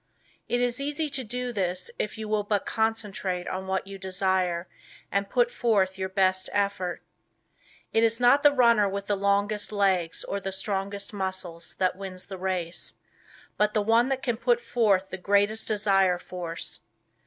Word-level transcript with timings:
It 0.49 0.61
is 0.61 0.81
easy 0.81 1.09
to 1.11 1.23
do 1.23 1.53
this 1.53 1.91
if 1.99 2.17
you 2.17 2.27
will 2.27 2.41
but 2.41 2.65
concentrate 2.65 3.47
on 3.47 3.67
what 3.67 3.85
you 3.85 3.99
desire, 3.99 4.67
and 5.11 5.29
put 5.29 5.51
forth 5.51 5.95
your 5.99 6.09
best 6.09 6.49
effort. 6.53 7.03
It 7.93 8.03
is 8.03 8.19
not 8.19 8.41
the 8.41 8.51
runner 8.51 8.89
with 8.89 9.05
the 9.05 9.15
longest 9.15 9.71
legs 9.71 10.23
or 10.23 10.39
the 10.39 10.51
strongest 10.51 11.13
muscles 11.13 11.75
that 11.75 11.95
wins 11.95 12.25
the 12.25 12.39
race, 12.39 12.95
but 13.57 13.75
the 13.75 13.83
one 13.83 14.09
that 14.09 14.23
can 14.23 14.37
put 14.37 14.59
forth 14.59 15.11
the 15.11 15.19
greatest 15.19 15.67
desire 15.67 16.17
force. 16.17 16.81